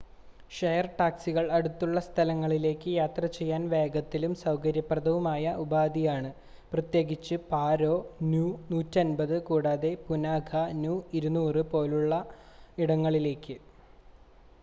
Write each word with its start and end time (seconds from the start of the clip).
share‍ 0.51 0.85
ടാക്സികള്‍ 0.99 1.43
അടുത്തുള്ള 1.55 1.99
സ്ഥലങ്ങളിലേയ്ക്ക് 2.05 2.91
യാത്രചെയ്യാന്‍ 2.93 3.63
വേഗത്തിലും 3.73 4.33
സൌകര്യപ്രദവുമായ 4.41 5.53
ഉപാധിയാണ്‌ 5.61 6.31
പ്രത്യേകിച്ച് 6.71 7.37
പാരോ 7.51 7.93
നു 8.31 8.43
150 8.73 9.39
കൂടാതെ 9.49 9.93
പുനാഖ 10.07 10.51
നു 10.81 10.95
200 11.21 11.65
പോലുള്ള 11.71 12.17
ഇടങ്ങളിലേയ്ക്ക് 12.79 13.57